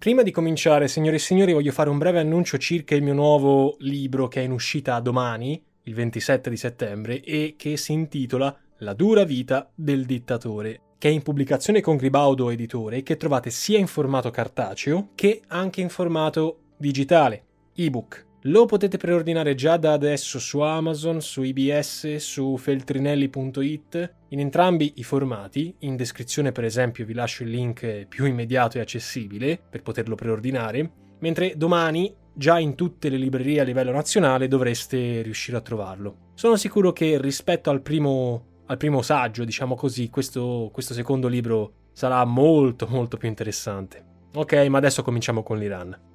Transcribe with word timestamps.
Prima 0.00 0.22
di 0.22 0.30
cominciare, 0.30 0.88
signore 0.88 1.16
e 1.16 1.18
signori, 1.18 1.52
voglio 1.52 1.72
fare 1.72 1.90
un 1.90 1.98
breve 1.98 2.20
annuncio 2.20 2.56
circa 2.56 2.94
il 2.94 3.02
mio 3.02 3.12
nuovo 3.12 3.76
libro 3.80 4.28
che 4.28 4.40
è 4.40 4.44
in 4.44 4.50
uscita 4.50 4.98
domani, 4.98 5.62
il 5.82 5.92
27 5.92 6.48
di 6.48 6.56
settembre, 6.56 7.20
e 7.20 7.54
che 7.58 7.76
si 7.76 7.92
intitola 7.92 8.56
La 8.78 8.94
dura 8.94 9.24
vita 9.24 9.70
del 9.74 10.06
dittatore, 10.06 10.80
che 10.96 11.10
è 11.10 11.12
in 11.12 11.20
pubblicazione 11.20 11.82
con 11.82 11.96
Gribaudo 11.96 12.48
Editore 12.48 12.96
e 12.96 13.02
che 13.02 13.18
trovate 13.18 13.50
sia 13.50 13.76
in 13.76 13.88
formato 13.88 14.30
cartaceo 14.30 15.10
che 15.14 15.42
anche 15.48 15.82
in 15.82 15.90
formato 15.90 16.60
digitale, 16.78 17.44
ebook. 17.74 18.28
Lo 18.44 18.64
potete 18.64 18.96
preordinare 18.96 19.54
già 19.54 19.76
da 19.76 19.92
adesso 19.92 20.38
su 20.38 20.60
Amazon, 20.60 21.20
su 21.20 21.42
IBS, 21.42 22.16
su 22.16 22.56
feltrinelli.it, 22.56 24.14
in 24.28 24.40
entrambi 24.40 24.94
i 24.96 25.02
formati. 25.02 25.74
In 25.80 25.94
descrizione, 25.94 26.50
per 26.50 26.64
esempio, 26.64 27.04
vi 27.04 27.12
lascio 27.12 27.42
il 27.42 27.50
link 27.50 28.06
più 28.06 28.24
immediato 28.24 28.78
e 28.78 28.80
accessibile 28.80 29.60
per 29.68 29.82
poterlo 29.82 30.14
preordinare, 30.14 30.90
mentre 31.18 31.52
domani 31.54 32.14
già 32.32 32.58
in 32.58 32.76
tutte 32.76 33.10
le 33.10 33.18
librerie 33.18 33.60
a 33.60 33.64
livello 33.64 33.92
nazionale 33.92 34.48
dovreste 34.48 35.20
riuscire 35.20 35.58
a 35.58 35.60
trovarlo. 35.60 36.30
Sono 36.32 36.56
sicuro 36.56 36.92
che 36.92 37.20
rispetto 37.20 37.68
al 37.68 37.82
primo, 37.82 38.62
al 38.64 38.78
primo 38.78 39.02
saggio, 39.02 39.44
diciamo 39.44 39.74
così, 39.74 40.08
questo, 40.08 40.70
questo 40.72 40.94
secondo 40.94 41.28
libro 41.28 41.72
sarà 41.92 42.24
molto 42.24 42.86
molto 42.88 43.18
più 43.18 43.28
interessante. 43.28 44.02
Ok, 44.32 44.54
ma 44.68 44.78
adesso 44.78 45.02
cominciamo 45.02 45.42
con 45.42 45.58
l'Iran. 45.58 46.08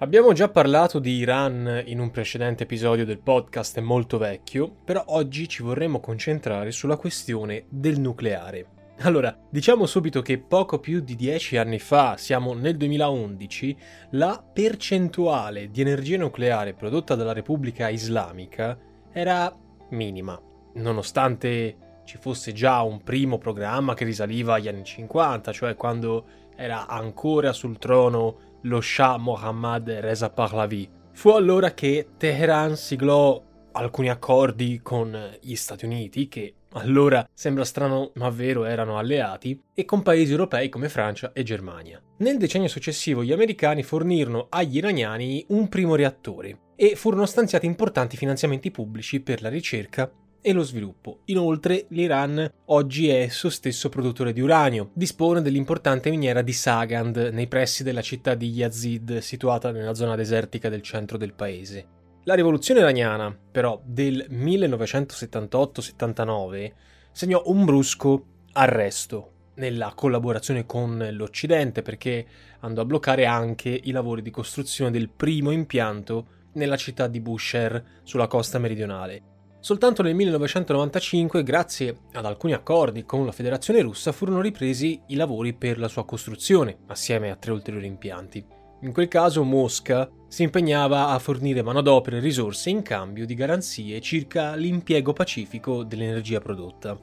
Abbiamo 0.00 0.32
già 0.32 0.48
parlato 0.48 1.00
di 1.00 1.16
Iran 1.16 1.82
in 1.86 1.98
un 1.98 2.12
precedente 2.12 2.62
episodio 2.62 3.04
del 3.04 3.18
podcast, 3.18 3.80
molto 3.80 4.16
vecchio, 4.16 4.70
però 4.84 5.02
oggi 5.08 5.48
ci 5.48 5.64
vorremmo 5.64 5.98
concentrare 5.98 6.70
sulla 6.70 6.96
questione 6.96 7.64
del 7.68 7.98
nucleare. 7.98 8.66
Allora, 9.00 9.36
diciamo 9.50 9.86
subito 9.86 10.22
che 10.22 10.38
poco 10.38 10.78
più 10.78 11.00
di 11.00 11.16
dieci 11.16 11.56
anni 11.56 11.80
fa, 11.80 12.16
siamo 12.16 12.54
nel 12.54 12.76
2011, 12.76 13.76
la 14.10 14.40
percentuale 14.40 15.68
di 15.68 15.80
energia 15.80 16.16
nucleare 16.16 16.74
prodotta 16.74 17.16
dalla 17.16 17.32
Repubblica 17.32 17.88
Islamica 17.88 18.78
era 19.10 19.52
minima, 19.90 20.40
nonostante 20.74 22.02
ci 22.04 22.18
fosse 22.18 22.52
già 22.52 22.82
un 22.82 23.02
primo 23.02 23.36
programma 23.38 23.94
che 23.94 24.04
risaliva 24.04 24.54
agli 24.54 24.68
anni 24.68 24.84
50, 24.84 25.50
cioè 25.50 25.74
quando 25.74 26.24
era 26.54 26.86
ancora 26.86 27.52
sul 27.52 27.78
trono 27.78 28.46
lo 28.62 28.80
Shah 28.80 29.16
Mohammad 29.18 29.88
Reza 29.88 30.30
Pahlavi. 30.30 30.88
Fu 31.12 31.30
allora 31.30 31.72
che 31.72 32.08
Teheran 32.16 32.76
siglò 32.76 33.42
alcuni 33.72 34.08
accordi 34.10 34.80
con 34.82 35.36
gli 35.40 35.54
Stati 35.54 35.84
Uniti, 35.84 36.28
che 36.28 36.54
allora 36.72 37.26
sembra 37.32 37.64
strano 37.64 38.12
ma 38.14 38.28
vero 38.30 38.64
erano 38.64 38.98
alleati, 38.98 39.60
e 39.74 39.84
con 39.84 40.02
paesi 40.02 40.30
europei 40.30 40.68
come 40.68 40.88
Francia 40.88 41.32
e 41.32 41.42
Germania. 41.42 42.00
Nel 42.18 42.36
decennio 42.36 42.68
successivo 42.68 43.24
gli 43.24 43.32
americani 43.32 43.82
fornirono 43.82 44.46
agli 44.48 44.76
iraniani 44.76 45.44
un 45.48 45.68
primo 45.68 45.94
reattore 45.94 46.72
e 46.76 46.94
furono 46.94 47.26
stanziati 47.26 47.66
importanti 47.66 48.16
finanziamenti 48.16 48.70
pubblici 48.70 49.20
per 49.20 49.42
la 49.42 49.48
ricerca 49.48 50.10
e 50.48 50.52
lo 50.54 50.62
sviluppo. 50.62 51.18
Inoltre, 51.26 51.84
l'Iran 51.90 52.50
oggi 52.66 53.10
è 53.10 53.20
esso 53.20 53.50
stesso 53.50 53.90
produttore 53.90 54.32
di 54.32 54.40
uranio, 54.40 54.92
dispone 54.94 55.42
dell'importante 55.42 56.08
miniera 56.08 56.40
di 56.40 56.54
Sagand 56.54 57.28
nei 57.34 57.48
pressi 57.48 57.82
della 57.82 58.00
città 58.00 58.34
di 58.34 58.48
Yazid, 58.48 59.18
situata 59.18 59.72
nella 59.72 59.92
zona 59.92 60.16
desertica 60.16 60.70
del 60.70 60.80
centro 60.80 61.18
del 61.18 61.34
paese. 61.34 61.86
La 62.24 62.32
rivoluzione 62.32 62.80
iraniana, 62.80 63.36
però, 63.52 63.78
del 63.84 64.26
1978-79 64.30 66.72
segnò 67.12 67.42
un 67.44 67.66
brusco 67.66 68.24
arresto 68.52 69.32
nella 69.56 69.92
collaborazione 69.94 70.64
con 70.64 71.10
l'Occidente 71.12 71.82
perché 71.82 72.26
andò 72.60 72.80
a 72.80 72.86
bloccare 72.86 73.26
anche 73.26 73.68
i 73.68 73.90
lavori 73.90 74.22
di 74.22 74.30
costruzione 74.30 74.90
del 74.90 75.10
primo 75.10 75.50
impianto 75.50 76.28
nella 76.54 76.76
città 76.76 77.06
di 77.06 77.20
Bushehr 77.20 77.84
sulla 78.02 78.28
costa 78.28 78.58
meridionale. 78.58 79.27
Soltanto 79.60 80.02
nel 80.02 80.14
1995, 80.14 81.42
grazie 81.42 81.96
ad 82.12 82.24
alcuni 82.24 82.52
accordi 82.52 83.04
con 83.04 83.26
la 83.26 83.32
Federazione 83.32 83.80
russa, 83.80 84.12
furono 84.12 84.40
ripresi 84.40 85.00
i 85.08 85.16
lavori 85.16 85.52
per 85.52 85.78
la 85.78 85.88
sua 85.88 86.04
costruzione, 86.04 86.78
assieme 86.86 87.30
a 87.30 87.36
tre 87.36 87.50
ulteriori 87.50 87.86
impianti. 87.86 88.44
In 88.82 88.92
quel 88.92 89.08
caso 89.08 89.42
Mosca 89.42 90.08
si 90.28 90.44
impegnava 90.44 91.08
a 91.08 91.18
fornire 91.18 91.62
manodopera 91.62 92.18
e 92.18 92.20
risorse 92.20 92.70
in 92.70 92.82
cambio 92.82 93.26
di 93.26 93.34
garanzie 93.34 94.00
circa 94.00 94.54
l'impiego 94.54 95.12
pacifico 95.12 95.82
dell'energia 95.82 96.38
prodotta. 96.38 96.96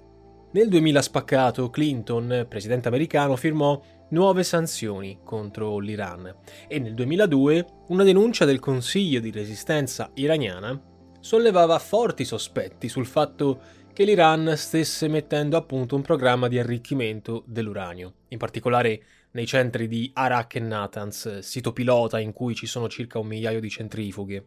Nel 0.53 0.69
2000 0.69 1.01
spaccato, 1.01 1.69
Clinton, 1.69 2.45
presidente 2.47 2.88
americano, 2.88 3.35
firmò 3.35 3.81
nuove 4.11 4.44
sanzioni 4.44 5.19
contro 5.21 5.79
l'Iran 5.79 6.33
e 6.69 6.79
nel 6.79 6.94
2002 6.94 7.65
una 7.89 8.03
denuncia 8.03 8.45
del 8.45 8.59
Consiglio 8.59 9.19
di 9.19 9.31
resistenza 9.31 10.09
iraniana 10.13 10.94
sollevava 11.25 11.80
forti 11.80 12.24
sospetti 12.24 12.88
sul 12.88 13.08
fatto 13.08 13.59
che 13.94 14.03
l'Iran 14.03 14.53
stesse 14.56 15.08
mettendo 15.08 15.58
a 15.58 15.63
punto 15.63 15.96
un 15.96 16.03
programma 16.03 16.47
di 16.47 16.59
arricchimento 16.59 17.44
dell'uranio, 17.47 18.13
in 18.28 18.38
particolare 18.38 19.02
nei 19.31 19.48
centri 19.48 19.88
di 19.88 20.12
Arak 20.13 20.57
e 20.57 20.60
Natanz, 20.60 21.39
sito 21.39 21.74
pilota 21.74 22.19
in 22.19 22.31
cui 22.31 22.54
ci 22.54 22.68
sono 22.68 22.88
circa 22.88 23.18
un 23.18 23.25
migliaio 23.25 23.60
di 23.60 23.72
centrifughe. 23.72 24.45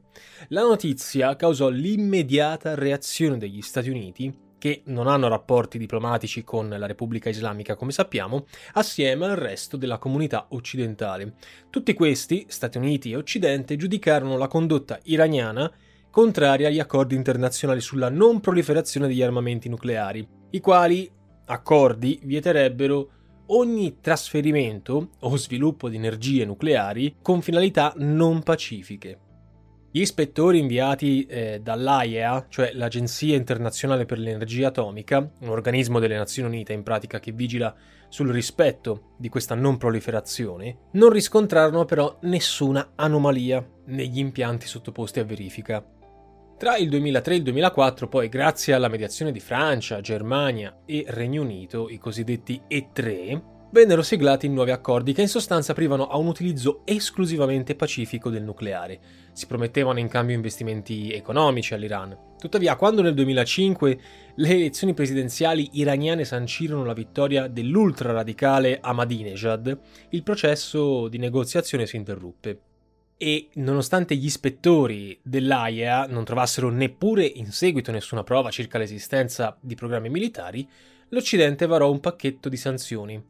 La 0.50 0.60
notizia 0.60 1.34
causò 1.34 1.68
l'immediata 1.68 2.76
reazione 2.76 3.38
degli 3.38 3.60
Stati 3.60 3.90
Uniti, 3.90 4.32
che 4.56 4.82
non 4.84 5.08
hanno 5.08 5.26
rapporti 5.26 5.78
diplomatici 5.78 6.44
con 6.44 6.68
la 6.68 6.86
Repubblica 6.86 7.28
Islamica 7.28 7.74
come 7.74 7.90
sappiamo, 7.90 8.46
assieme 8.74 9.26
al 9.26 9.36
resto 9.36 9.76
della 9.76 9.98
comunità 9.98 10.46
occidentale. 10.50 11.34
Tutti 11.70 11.92
questi, 11.92 12.46
Stati 12.46 12.78
Uniti 12.78 13.10
e 13.10 13.16
Occidente, 13.16 13.74
giudicarono 13.74 14.36
la 14.36 14.46
condotta 14.46 15.00
iraniana 15.02 15.72
contraria 16.18 16.66
agli 16.66 16.80
accordi 16.80 17.14
internazionali 17.14 17.80
sulla 17.80 18.08
non 18.08 18.40
proliferazione 18.40 19.06
degli 19.06 19.22
armamenti 19.22 19.68
nucleari, 19.68 20.28
i 20.50 20.58
quali 20.58 21.08
accordi 21.44 22.18
vieterebbero 22.24 23.10
ogni 23.46 23.98
trasferimento 24.00 25.10
o 25.20 25.36
sviluppo 25.36 25.88
di 25.88 25.94
energie 25.94 26.44
nucleari 26.44 27.18
con 27.22 27.40
finalità 27.40 27.92
non 27.98 28.42
pacifiche. 28.42 29.20
Gli 29.92 30.00
ispettori 30.00 30.58
inviati 30.58 31.24
eh, 31.24 31.60
dall'AIEA, 31.62 32.46
cioè 32.48 32.72
l'Agenzia 32.72 33.36
Internazionale 33.36 34.04
per 34.04 34.18
l'Energia 34.18 34.68
Atomica, 34.68 35.18
un 35.18 35.48
organismo 35.48 36.00
delle 36.00 36.16
Nazioni 36.16 36.48
Unite 36.48 36.72
in 36.72 36.82
pratica 36.82 37.20
che 37.20 37.30
vigila 37.30 37.72
sul 38.08 38.32
rispetto 38.32 39.14
di 39.18 39.28
questa 39.28 39.54
non 39.54 39.76
proliferazione, 39.76 40.78
non 40.94 41.10
riscontrarono 41.10 41.84
però 41.84 42.18
nessuna 42.22 42.94
anomalia 42.96 43.64
negli 43.84 44.18
impianti 44.18 44.66
sottoposti 44.66 45.20
a 45.20 45.24
verifica. 45.24 45.92
Tra 46.58 46.76
il 46.76 46.88
2003 46.88 47.34
e 47.34 47.36
il 47.36 47.42
2004, 47.44 48.08
poi, 48.08 48.28
grazie 48.28 48.74
alla 48.74 48.88
mediazione 48.88 49.30
di 49.30 49.38
Francia, 49.38 50.00
Germania 50.00 50.78
e 50.84 51.04
Regno 51.06 51.42
Unito, 51.42 51.88
i 51.88 51.98
cosiddetti 51.98 52.60
E3, 52.68 53.40
vennero 53.70 54.02
siglati 54.02 54.48
nuovi 54.48 54.72
accordi 54.72 55.12
che 55.12 55.20
in 55.20 55.28
sostanza 55.28 55.70
aprivano 55.70 56.08
a 56.08 56.16
un 56.16 56.26
utilizzo 56.26 56.80
esclusivamente 56.84 57.76
pacifico 57.76 58.28
del 58.28 58.42
nucleare. 58.42 58.98
Si 59.32 59.46
promettevano 59.46 60.00
in 60.00 60.08
cambio 60.08 60.34
investimenti 60.34 61.12
economici 61.12 61.74
all'Iran. 61.74 62.18
Tuttavia, 62.40 62.74
quando 62.74 63.02
nel 63.02 63.14
2005 63.14 64.00
le 64.34 64.48
elezioni 64.48 64.94
presidenziali 64.94 65.68
iraniane 65.74 66.24
sancirono 66.24 66.84
la 66.84 66.92
vittoria 66.92 67.46
dell'ultra 67.46 68.10
radicale 68.10 68.80
Ahmadinejad, 68.80 69.78
il 70.08 70.22
processo 70.24 71.06
di 71.06 71.18
negoziazione 71.18 71.86
si 71.86 71.94
interruppe. 71.94 72.62
E 73.18 73.48
nonostante 73.54 74.14
gli 74.14 74.24
ispettori 74.24 75.18
dell'AIEA 75.22 76.06
non 76.06 76.24
trovassero 76.24 76.70
neppure 76.70 77.24
in 77.24 77.50
seguito 77.50 77.90
nessuna 77.90 78.22
prova 78.22 78.50
circa 78.50 78.78
l'esistenza 78.78 79.58
di 79.60 79.74
programmi 79.74 80.08
militari, 80.08 80.66
l'Occidente 81.08 81.66
varò 81.66 81.90
un 81.90 82.00
pacchetto 82.00 82.48
di 82.48 82.56
sanzioni, 82.56 83.22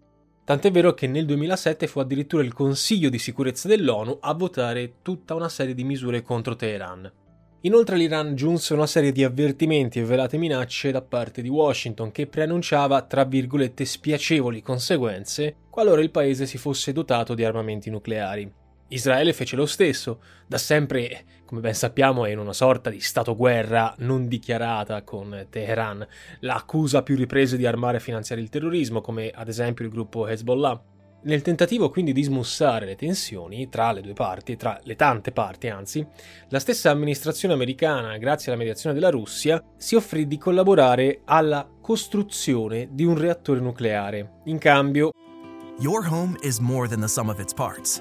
Tant'è 0.48 0.70
vero 0.70 0.94
che 0.94 1.06
nel 1.06 1.26
2007 1.26 1.86
fu 1.86 2.00
addirittura 2.00 2.42
il 2.42 2.54
Consiglio 2.54 3.10
di 3.10 3.18
sicurezza 3.18 3.68
dell'ONU 3.68 4.16
a 4.22 4.32
votare 4.32 5.02
tutta 5.02 5.34
una 5.34 5.50
serie 5.50 5.74
di 5.74 5.84
misure 5.84 6.22
contro 6.22 6.56
Teheran. 6.56 7.12
Inoltre 7.60 7.98
l'Iran 7.98 8.34
giunse 8.34 8.72
una 8.72 8.86
serie 8.86 9.12
di 9.12 9.24
avvertimenti 9.24 9.98
e 9.98 10.04
velate 10.04 10.38
minacce 10.38 10.90
da 10.90 11.02
parte 11.02 11.42
di 11.42 11.50
Washington 11.50 12.10
che 12.12 12.28
preannunciava, 12.28 13.02
tra 13.02 13.24
virgolette, 13.24 13.84
spiacevoli 13.84 14.62
conseguenze 14.62 15.56
qualora 15.68 16.00
il 16.00 16.10
paese 16.10 16.46
si 16.46 16.56
fosse 16.56 16.94
dotato 16.94 17.34
di 17.34 17.44
armamenti 17.44 17.90
nucleari. 17.90 18.50
Israele 18.88 19.32
fece 19.32 19.56
lo 19.56 19.66
stesso, 19.66 20.20
da 20.46 20.58
sempre, 20.58 21.24
come 21.44 21.60
ben 21.60 21.74
sappiamo, 21.74 22.24
è 22.24 22.30
in 22.30 22.38
una 22.38 22.52
sorta 22.52 22.90
di 22.90 23.00
stato 23.00 23.36
guerra 23.36 23.94
non 23.98 24.28
dichiarata 24.28 25.02
con 25.02 25.46
Teheran. 25.50 26.06
La 26.40 26.54
accusa 26.54 26.98
a 26.98 27.02
più 27.02 27.16
riprese 27.16 27.56
di 27.56 27.66
armare 27.66 27.98
e 27.98 28.00
finanziare 28.00 28.40
il 28.40 28.48
terrorismo, 28.48 29.00
come 29.00 29.30
ad 29.30 29.48
esempio 29.48 29.84
il 29.84 29.90
gruppo 29.90 30.26
Hezbollah. 30.26 30.82
Nel 31.20 31.42
tentativo 31.42 31.90
quindi 31.90 32.12
di 32.12 32.22
smussare 32.22 32.86
le 32.86 32.94
tensioni 32.94 33.68
tra 33.68 33.90
le 33.90 34.00
due 34.00 34.12
parti, 34.12 34.56
tra 34.56 34.80
le 34.84 34.94
tante 34.94 35.32
parti 35.32 35.68
anzi, 35.68 36.06
la 36.48 36.60
stessa 36.60 36.90
amministrazione 36.90 37.54
americana, 37.54 38.16
grazie 38.18 38.52
alla 38.52 38.60
mediazione 38.60 38.94
della 38.94 39.10
Russia, 39.10 39.62
si 39.76 39.96
offrì 39.96 40.28
di 40.28 40.38
collaborare 40.38 41.22
alla 41.24 41.68
costruzione 41.80 42.88
di 42.92 43.04
un 43.04 43.18
reattore 43.18 43.60
nucleare. 43.60 44.40
In 44.44 44.58
cambio, 44.58 45.10
Your 45.80 46.04
home 46.04 46.36
is 46.42 46.58
more 46.58 46.88
than 46.88 47.00
the 47.00 47.08
sum 47.08 47.28
of 47.28 47.38
its 47.38 47.52
parts. 47.52 48.00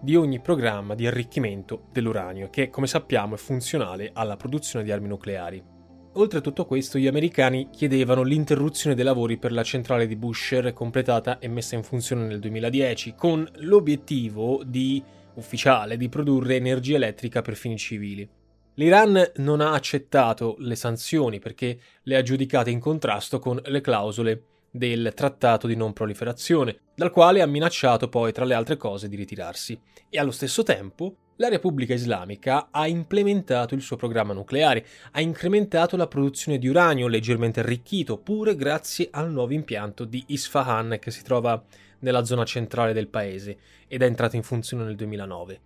di 0.00 0.16
ogni 0.16 0.40
programma 0.40 0.94
di 0.94 1.06
arricchimento 1.06 1.88
dell'uranio, 1.92 2.48
che 2.50 2.70
come 2.70 2.86
sappiamo 2.86 3.34
è 3.34 3.38
funzionale 3.38 4.10
alla 4.12 4.36
produzione 4.36 4.84
di 4.84 4.90
armi 4.90 5.08
nucleari. 5.08 5.62
Oltre 6.14 6.38
a 6.38 6.42
tutto 6.42 6.64
questo, 6.66 6.98
gli 6.98 7.06
americani 7.06 7.68
chiedevano 7.70 8.22
l'interruzione 8.22 8.96
dei 8.96 9.04
lavori 9.04 9.38
per 9.38 9.52
la 9.52 9.62
centrale 9.62 10.08
di 10.08 10.16
Busher 10.16 10.72
completata 10.72 11.38
e 11.38 11.46
messa 11.46 11.76
in 11.76 11.84
funzione 11.84 12.26
nel 12.26 12.40
2010, 12.40 13.14
con 13.14 13.48
l'obiettivo 13.58 14.62
di, 14.64 15.02
ufficiale 15.34 15.96
di 15.96 16.08
produrre 16.08 16.56
energia 16.56 16.96
elettrica 16.96 17.42
per 17.42 17.54
fini 17.54 17.76
civili. 17.76 18.28
L'Iran 18.74 19.32
non 19.36 19.60
ha 19.60 19.72
accettato 19.72 20.56
le 20.58 20.74
sanzioni 20.74 21.38
perché 21.38 21.78
le 22.02 22.16
ha 22.16 22.22
giudicate 22.22 22.70
in 22.70 22.80
contrasto 22.80 23.38
con 23.38 23.60
le 23.62 23.80
clausole 23.80 24.42
del 24.70 25.12
trattato 25.14 25.66
di 25.66 25.76
non 25.76 25.92
proliferazione, 25.92 26.80
dal 26.94 27.10
quale 27.10 27.42
ha 27.42 27.46
minacciato 27.46 28.08
poi, 28.08 28.32
tra 28.32 28.44
le 28.44 28.54
altre 28.54 28.76
cose, 28.76 29.08
di 29.08 29.16
ritirarsi. 29.16 29.80
E 30.08 30.18
allo 30.18 30.30
stesso 30.30 30.62
tempo 30.62 31.14
la 31.36 31.48
Repubblica 31.48 31.94
Islamica 31.94 32.68
ha 32.70 32.86
implementato 32.86 33.74
il 33.74 33.80
suo 33.80 33.96
programma 33.96 34.34
nucleare, 34.34 34.84
ha 35.12 35.22
incrementato 35.22 35.96
la 35.96 36.06
produzione 36.06 36.58
di 36.58 36.68
uranio 36.68 37.08
leggermente 37.08 37.60
arricchito, 37.60 38.18
pure 38.18 38.54
grazie 38.54 39.08
al 39.10 39.32
nuovo 39.32 39.54
impianto 39.54 40.04
di 40.04 40.22
Isfahan 40.26 40.98
che 41.00 41.10
si 41.10 41.22
trova 41.22 41.62
nella 42.00 42.24
zona 42.24 42.44
centrale 42.44 42.92
del 42.92 43.08
paese 43.08 43.56
ed 43.88 44.02
è 44.02 44.04
entrato 44.04 44.36
in 44.36 44.42
funzione 44.42 44.84
nel 44.84 44.96
2009. 44.96 45.60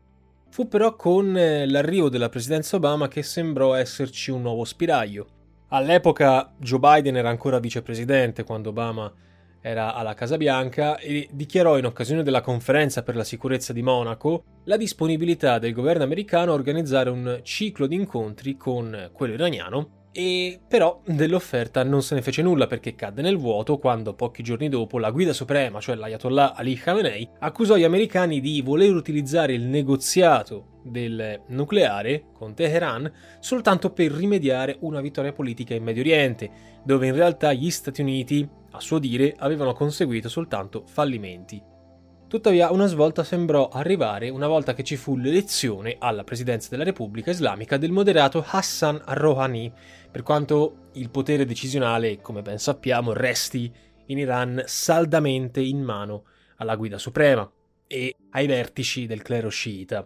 Fu 0.50 0.68
però 0.68 0.94
con 0.94 1.36
eh, 1.36 1.66
l'arrivo 1.66 2.08
della 2.08 2.28
presidenza 2.28 2.76
Obama 2.76 3.08
che 3.08 3.24
sembrò 3.24 3.74
esserci 3.74 4.30
un 4.30 4.42
nuovo 4.42 4.64
spiraglio. 4.64 5.26
All'epoca 5.68 6.52
Joe 6.58 6.78
Biden 6.78 7.16
era 7.16 7.30
ancora 7.30 7.58
vicepresidente 7.58 8.44
quando 8.44 8.68
Obama 8.68 9.12
era 9.60 9.94
alla 9.94 10.12
Casa 10.12 10.36
Bianca 10.36 10.98
e 10.98 11.28
dichiarò 11.32 11.78
in 11.78 11.86
occasione 11.86 12.22
della 12.22 12.42
conferenza 12.42 13.02
per 13.02 13.16
la 13.16 13.24
sicurezza 13.24 13.72
di 13.72 13.82
Monaco 13.82 14.44
la 14.64 14.76
disponibilità 14.76 15.58
del 15.58 15.72
governo 15.72 16.04
americano 16.04 16.50
a 16.50 16.54
organizzare 16.54 17.08
un 17.08 17.40
ciclo 17.42 17.86
di 17.86 17.94
incontri 17.94 18.58
con 18.58 19.10
quello 19.12 19.32
iraniano 19.32 20.03
e 20.16 20.60
però 20.68 21.00
dell'offerta 21.04 21.82
non 21.82 22.00
se 22.00 22.14
ne 22.14 22.22
fece 22.22 22.40
nulla 22.40 22.68
perché 22.68 22.94
cadde 22.94 23.20
nel 23.20 23.36
vuoto 23.36 23.78
quando 23.78 24.14
pochi 24.14 24.44
giorni 24.44 24.68
dopo 24.68 25.00
la 25.00 25.10
guida 25.10 25.32
suprema, 25.32 25.80
cioè 25.80 25.96
l'Ayatollah 25.96 26.54
Ali 26.54 26.76
Khamenei, 26.76 27.28
accusò 27.40 27.74
gli 27.74 27.82
americani 27.82 28.40
di 28.40 28.62
voler 28.62 28.94
utilizzare 28.94 29.54
il 29.54 29.62
negoziato 29.62 30.78
del 30.84 31.40
nucleare 31.48 32.26
con 32.32 32.54
Teheran 32.54 33.10
soltanto 33.40 33.90
per 33.90 34.12
rimediare 34.12 34.76
una 34.80 35.00
vittoria 35.00 35.32
politica 35.32 35.74
in 35.74 35.82
Medio 35.82 36.02
Oriente, 36.02 36.50
dove 36.84 37.08
in 37.08 37.14
realtà 37.14 37.52
gli 37.52 37.70
Stati 37.70 38.00
Uniti, 38.00 38.48
a 38.70 38.78
suo 38.78 39.00
dire, 39.00 39.34
avevano 39.36 39.72
conseguito 39.72 40.28
soltanto 40.28 40.84
fallimenti. 40.86 41.60
Tuttavia 42.34 42.72
una 42.72 42.86
svolta 42.86 43.22
sembrò 43.22 43.68
arrivare 43.68 44.28
una 44.28 44.48
volta 44.48 44.74
che 44.74 44.82
ci 44.82 44.96
fu 44.96 45.16
l'elezione 45.16 45.94
alla 46.00 46.24
presidenza 46.24 46.68
della 46.68 46.82
Repubblica 46.82 47.30
Islamica 47.30 47.76
del 47.76 47.92
moderato 47.92 48.44
Hassan 48.44 49.00
Rouhani, 49.06 49.72
per 50.10 50.24
quanto 50.24 50.88
il 50.94 51.10
potere 51.10 51.44
decisionale, 51.44 52.20
come 52.20 52.42
ben 52.42 52.58
sappiamo, 52.58 53.12
resti 53.12 53.72
in 54.06 54.18
Iran 54.18 54.64
saldamente 54.66 55.60
in 55.60 55.80
mano 55.80 56.24
alla 56.56 56.74
guida 56.74 56.98
suprema 56.98 57.48
e 57.86 58.16
ai 58.30 58.48
vertici 58.48 59.06
del 59.06 59.22
clero 59.22 59.48
sciita. 59.48 60.04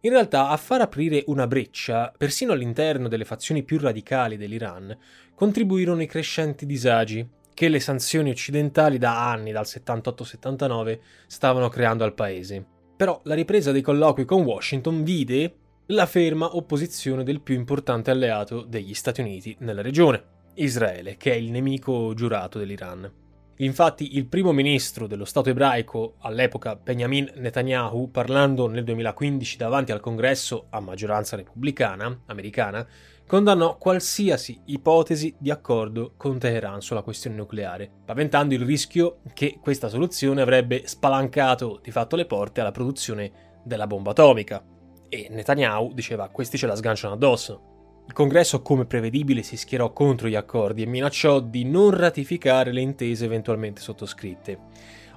In 0.00 0.10
realtà, 0.10 0.50
a 0.50 0.58
far 0.58 0.82
aprire 0.82 1.24
una 1.28 1.46
breccia, 1.46 2.12
persino 2.14 2.52
all'interno 2.52 3.08
delle 3.08 3.24
fazioni 3.24 3.62
più 3.62 3.78
radicali 3.78 4.36
dell'Iran, 4.36 4.94
contribuirono 5.34 6.02
i 6.02 6.06
crescenti 6.06 6.66
disagi 6.66 7.26
che 7.54 7.68
le 7.68 7.80
sanzioni 7.80 8.30
occidentali 8.30 8.98
da 8.98 9.30
anni, 9.30 9.52
dal 9.52 9.64
78-79, 9.66 10.98
stavano 11.26 11.68
creando 11.68 12.04
al 12.04 12.14
paese. 12.14 12.64
Però 12.96 13.20
la 13.24 13.34
ripresa 13.34 13.72
dei 13.72 13.82
colloqui 13.82 14.24
con 14.24 14.42
Washington 14.42 15.02
vide 15.02 15.56
la 15.86 16.06
ferma 16.06 16.56
opposizione 16.56 17.24
del 17.24 17.40
più 17.40 17.54
importante 17.54 18.10
alleato 18.10 18.62
degli 18.62 18.94
Stati 18.94 19.20
Uniti 19.20 19.56
nella 19.60 19.82
regione, 19.82 20.22
Israele, 20.54 21.16
che 21.16 21.32
è 21.32 21.36
il 21.36 21.50
nemico 21.50 22.14
giurato 22.14 22.58
dell'Iran. 22.58 23.10
Infatti 23.56 24.16
il 24.16 24.26
primo 24.26 24.52
ministro 24.52 25.06
dello 25.06 25.24
Stato 25.24 25.50
ebraico 25.50 26.14
all'epoca, 26.20 26.74
Benjamin 26.74 27.30
Netanyahu, 27.36 28.10
parlando 28.10 28.66
nel 28.66 28.82
2015 28.82 29.56
davanti 29.56 29.92
al 29.92 30.00
congresso 30.00 30.66
a 30.70 30.80
maggioranza 30.80 31.36
repubblicana 31.36 32.22
americana, 32.26 32.86
condannò 33.32 33.78
qualsiasi 33.78 34.60
ipotesi 34.66 35.34
di 35.38 35.50
accordo 35.50 36.12
con 36.18 36.38
Teheran 36.38 36.82
sulla 36.82 37.00
questione 37.00 37.36
nucleare, 37.36 37.90
paventando 38.04 38.52
il 38.52 38.60
rischio 38.60 39.20
che 39.32 39.58
questa 39.58 39.88
soluzione 39.88 40.42
avrebbe 40.42 40.82
spalancato 40.84 41.80
di 41.82 41.90
fatto 41.90 42.14
le 42.14 42.26
porte 42.26 42.60
alla 42.60 42.72
produzione 42.72 43.60
della 43.64 43.86
bomba 43.86 44.10
atomica. 44.10 44.62
E 45.08 45.28
Netanyahu 45.30 45.94
diceva 45.94 46.28
questi 46.28 46.58
ce 46.58 46.66
la 46.66 46.76
sganciano 46.76 47.14
addosso. 47.14 48.02
Il 48.06 48.12
congresso, 48.12 48.60
come 48.60 48.84
prevedibile, 48.84 49.42
si 49.42 49.56
schierò 49.56 49.94
contro 49.94 50.28
gli 50.28 50.34
accordi 50.34 50.82
e 50.82 50.86
minacciò 50.86 51.40
di 51.40 51.64
non 51.64 51.88
ratificare 51.88 52.70
le 52.70 52.82
intese 52.82 53.24
eventualmente 53.24 53.80
sottoscritte. 53.80 54.58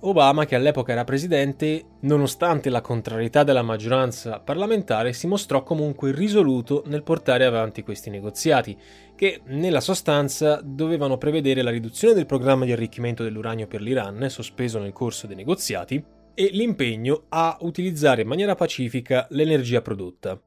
Obama, 0.07 0.45
che 0.45 0.53
all'epoca 0.53 0.91
era 0.91 1.03
presidente, 1.03 1.83
nonostante 2.01 2.69
la 2.69 2.81
contrarietà 2.81 3.43
della 3.43 3.63
maggioranza 3.63 4.39
parlamentare, 4.39 5.13
si 5.13 5.25
mostrò 5.25 5.63
comunque 5.63 6.11
risoluto 6.11 6.83
nel 6.85 7.01
portare 7.01 7.43
avanti 7.43 7.81
questi 7.81 8.11
negoziati, 8.11 8.77
che 9.15 9.41
nella 9.45 9.81
sostanza 9.81 10.61
dovevano 10.63 11.17
prevedere 11.17 11.63
la 11.63 11.71
riduzione 11.71 12.13
del 12.13 12.27
programma 12.27 12.65
di 12.65 12.71
arricchimento 12.71 13.23
dell'uranio 13.23 13.65
per 13.65 13.81
l'Iran, 13.81 14.29
sospeso 14.29 14.77
nel 14.77 14.93
corso 14.93 15.25
dei 15.25 15.35
negoziati, 15.35 16.03
e 16.35 16.49
l'impegno 16.51 17.23
a 17.29 17.57
utilizzare 17.61 18.21
in 18.21 18.27
maniera 18.27 18.53
pacifica 18.53 19.25
l'energia 19.31 19.81
prodotta. 19.81 20.39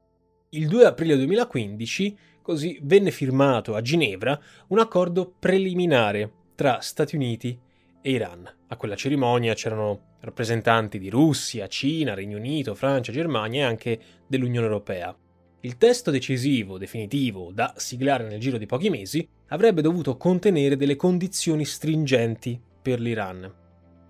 Il 0.51 0.67
2 0.69 0.85
aprile 0.85 1.17
2015 1.17 2.17
così 2.41 2.79
venne 2.83 3.11
firmato 3.11 3.75
a 3.75 3.81
Ginevra 3.81 4.39
un 4.67 4.79
accordo 4.79 5.33
preliminare 5.37 6.31
tra 6.55 6.79
Stati 6.79 7.15
Uniti 7.15 7.49
e 7.49 7.68
Iran. 8.03 8.49
A 8.67 8.75
quella 8.77 8.95
cerimonia 8.95 9.53
c'erano 9.53 10.15
rappresentanti 10.21 10.99
di 10.99 11.09
Russia, 11.09 11.67
Cina, 11.67 12.13
Regno 12.13 12.37
Unito, 12.37 12.75
Francia, 12.75 13.11
Germania 13.11 13.61
e 13.61 13.67
anche 13.67 13.99
dell'Unione 14.27 14.67
Europea. 14.67 15.15
Il 15.61 15.77
testo 15.77 16.09
decisivo, 16.09 16.77
definitivo, 16.77 17.51
da 17.53 17.73
siglare 17.75 18.25
nel 18.25 18.39
giro 18.39 18.57
di 18.57 18.65
pochi 18.65 18.89
mesi, 18.89 19.27
avrebbe 19.47 19.81
dovuto 19.81 20.15
contenere 20.15 20.77
delle 20.77 20.95
condizioni 20.95 21.65
stringenti 21.65 22.59
per 22.81 23.01
l'Iran. 23.01 23.53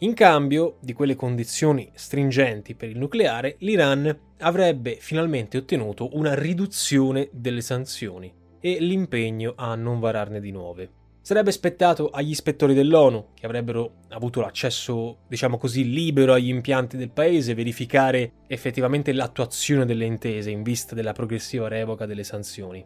In 0.02 0.14
cambio 0.14 0.78
di 0.80 0.94
quelle 0.94 1.16
condizioni 1.16 1.90
stringenti 1.94 2.76
per 2.76 2.90
il 2.90 2.98
nucleare, 2.98 3.56
l'Iran 3.60 4.18
avrebbe 4.40 4.98
finalmente 5.00 5.58
ottenuto 5.58 6.16
una 6.16 6.36
riduzione 6.36 7.30
delle 7.32 7.62
sanzioni 7.62 8.32
e 8.62 8.80
l'impegno 8.80 9.54
a 9.56 9.76
non 9.76 10.00
vararne 10.00 10.40
di 10.40 10.52
nuove. 10.52 10.92
Sarebbe 11.30 11.52
spettato 11.52 12.10
agli 12.10 12.32
ispettori 12.32 12.74
dell'ONU, 12.74 13.34
che 13.36 13.46
avrebbero 13.46 13.98
avuto 14.10 14.42
l'accesso, 14.42 15.20
diciamo 15.28 15.60
così, 15.60 15.88
libero 15.88 16.34
agli 16.34 16.50
impianti 16.50 16.98
del 16.98 17.12
paese, 17.12 17.54
verificare 17.54 18.32
effettivamente 18.48 19.14
l'attuazione 19.14 19.86
delle 19.86 20.06
intese 20.06 20.50
in 20.50 20.64
vista 20.64 20.96
della 20.96 21.12
progressiva 21.12 21.68
revoca 21.68 22.08
delle 22.08 22.24
sanzioni. 22.24 22.84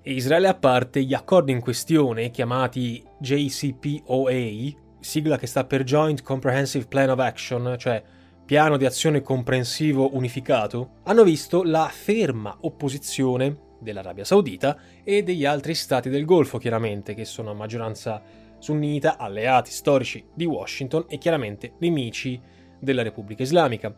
E 0.00 0.10
Israele 0.10 0.48
a 0.48 0.54
parte, 0.54 1.02
gli 1.02 1.12
accordi 1.12 1.52
in 1.52 1.60
questione, 1.60 2.30
chiamati 2.30 3.04
JCPOA, 3.20 4.32
sigla 4.98 5.36
che 5.36 5.46
sta 5.46 5.66
per 5.66 5.82
Joint 5.82 6.22
Comprehensive 6.22 6.86
Plan 6.86 7.10
of 7.10 7.18
Action, 7.18 7.76
cioè 7.78 8.02
piano 8.46 8.78
di 8.78 8.86
azione 8.86 9.20
comprensivo 9.20 10.16
unificato, 10.16 11.00
hanno 11.04 11.24
visto 11.24 11.62
la 11.62 11.90
ferma 11.92 12.56
opposizione 12.58 13.64
dell'Arabia 13.80 14.24
Saudita 14.24 14.78
e 15.04 15.22
degli 15.22 15.44
altri 15.44 15.74
stati 15.74 16.08
del 16.08 16.24
Golfo, 16.24 16.58
chiaramente, 16.58 17.14
che 17.14 17.24
sono 17.24 17.50
a 17.50 17.54
maggioranza 17.54 18.22
sunnita, 18.58 19.16
alleati 19.18 19.70
storici 19.70 20.24
di 20.34 20.44
Washington 20.44 21.04
e 21.08 21.18
chiaramente 21.18 21.74
nemici 21.78 22.40
della 22.80 23.02
Repubblica 23.02 23.42
Islamica. 23.42 23.94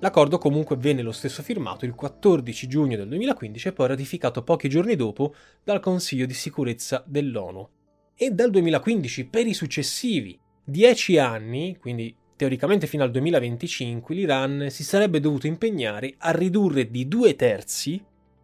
L'accordo 0.00 0.38
comunque 0.38 0.76
venne 0.76 1.02
lo 1.02 1.12
stesso 1.12 1.42
firmato 1.42 1.84
il 1.84 1.94
14 1.94 2.68
giugno 2.68 2.96
del 2.96 3.08
2015 3.08 3.68
e 3.68 3.72
poi 3.72 3.88
ratificato 3.88 4.44
pochi 4.44 4.68
giorni 4.68 4.94
dopo 4.94 5.34
dal 5.64 5.80
Consiglio 5.80 6.26
di 6.26 6.34
sicurezza 6.34 7.02
dell'ONU. 7.06 7.68
E 8.14 8.30
dal 8.30 8.50
2015 8.50 9.26
per 9.26 9.46
i 9.46 9.54
successivi 9.54 10.38
dieci 10.64 11.18
anni, 11.18 11.76
quindi 11.78 12.14
teoricamente 12.36 12.86
fino 12.86 13.02
al 13.02 13.10
2025, 13.10 14.14
l'Iran 14.14 14.66
si 14.70 14.84
sarebbe 14.84 15.18
dovuto 15.18 15.48
impegnare 15.48 16.14
a 16.18 16.30
ridurre 16.30 16.90
di 16.90 17.08
due 17.08 17.34
terzi 17.34 18.00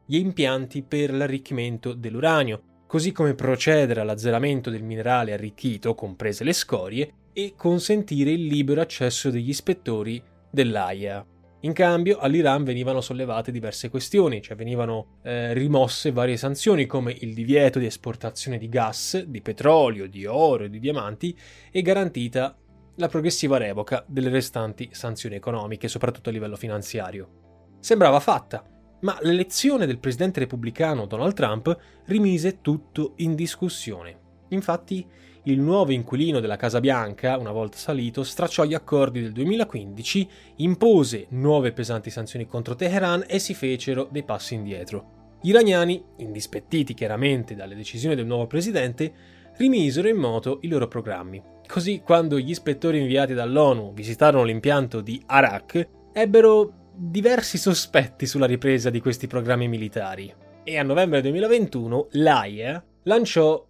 gli 0.06 0.16
impianti 0.16 0.82
per 0.82 1.12
l'arricchimento 1.12 1.92
dell'uranio, 1.92 2.82
così 2.86 3.12
come 3.12 3.34
procedere 3.34 4.00
all'azzeramento 4.00 4.70
del 4.70 4.82
minerale 4.82 5.32
arricchito, 5.32 5.94
comprese 5.94 6.44
le 6.44 6.52
scorie, 6.52 7.12
e 7.32 7.54
consentire 7.56 8.30
il 8.30 8.46
libero 8.46 8.80
accesso 8.80 9.28
degli 9.28 9.48
ispettori 9.48 10.22
dell'AIA. 10.50 11.26
In 11.60 11.72
cambio 11.72 12.18
all'Iran 12.18 12.62
venivano 12.62 13.00
sollevate 13.00 13.50
diverse 13.50 13.88
questioni, 13.88 14.40
cioè 14.40 14.54
venivano 14.54 15.18
eh, 15.22 15.52
rimosse 15.54 16.12
varie 16.12 16.36
sanzioni 16.36 16.86
come 16.86 17.16
il 17.18 17.34
divieto 17.34 17.78
di 17.78 17.86
esportazione 17.86 18.58
di 18.58 18.68
gas, 18.68 19.20
di 19.24 19.40
petrolio, 19.40 20.06
di 20.06 20.26
oro 20.26 20.64
e 20.64 20.70
di 20.70 20.78
diamanti 20.78 21.36
e 21.72 21.82
garantita 21.82 22.56
la 22.96 23.08
progressiva 23.08 23.56
revoca 23.56 24.04
delle 24.06 24.28
restanti 24.28 24.90
sanzioni 24.92 25.34
economiche, 25.34 25.88
soprattutto 25.88 26.28
a 26.28 26.32
livello 26.32 26.56
finanziario. 26.56 27.76
Sembrava 27.80 28.20
fatta, 28.20 28.62
ma 29.04 29.16
l'elezione 29.20 29.86
del 29.86 29.98
presidente 29.98 30.40
repubblicano 30.40 31.06
Donald 31.06 31.34
Trump 31.34 31.78
rimise 32.06 32.60
tutto 32.62 33.12
in 33.16 33.34
discussione. 33.34 34.18
Infatti, 34.48 35.06
il 35.44 35.60
nuovo 35.60 35.92
inquilino 35.92 36.40
della 36.40 36.56
Casa 36.56 36.80
Bianca, 36.80 37.36
una 37.36 37.52
volta 37.52 37.76
salito, 37.76 38.22
stracciò 38.22 38.64
gli 38.64 38.72
accordi 38.72 39.20
del 39.20 39.32
2015, 39.32 40.28
impose 40.56 41.26
nuove 41.30 41.72
pesanti 41.72 42.08
sanzioni 42.08 42.46
contro 42.46 42.74
Teheran 42.74 43.24
e 43.26 43.38
si 43.38 43.52
fecero 43.52 44.08
dei 44.10 44.22
passi 44.22 44.54
indietro. 44.54 45.36
Gli 45.42 45.50
iraniani, 45.50 46.02
indispettiti 46.16 46.94
chiaramente 46.94 47.54
dalle 47.54 47.74
decisioni 47.74 48.14
del 48.14 48.24
nuovo 48.24 48.46
presidente, 48.46 49.12
rimisero 49.58 50.08
in 50.08 50.16
moto 50.16 50.60
i 50.62 50.68
loro 50.68 50.88
programmi. 50.88 51.42
Così, 51.66 52.00
quando 52.02 52.38
gli 52.38 52.50
ispettori 52.50 53.00
inviati 53.00 53.34
dall'ONU 53.34 53.92
visitarono 53.92 54.44
l'impianto 54.44 55.02
di 55.02 55.22
Arak, 55.26 55.88
ebbero 56.14 56.83
diversi 56.96 57.58
sospetti 57.58 58.26
sulla 58.26 58.46
ripresa 58.46 58.90
di 58.90 59.00
questi 59.00 59.26
programmi 59.26 59.68
militari. 59.68 60.32
E 60.62 60.78
a 60.78 60.82
novembre 60.82 61.20
2021 61.20 62.08
l'AIA 62.12 62.82
lanciò 63.02 63.66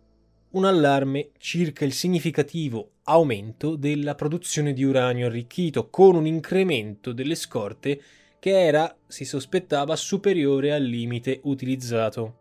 un 0.50 0.64
allarme 0.64 1.30
circa 1.38 1.84
il 1.84 1.92
significativo 1.92 2.90
aumento 3.04 3.76
della 3.76 4.14
produzione 4.14 4.72
di 4.72 4.84
uranio 4.84 5.26
arricchito, 5.26 5.90
con 5.90 6.14
un 6.14 6.26
incremento 6.26 7.12
delle 7.12 7.34
scorte 7.34 8.00
che 8.38 8.60
era, 8.60 8.94
si 9.06 9.24
sospettava, 9.24 9.96
superiore 9.96 10.72
al 10.72 10.82
limite 10.82 11.40
utilizzato. 11.44 12.38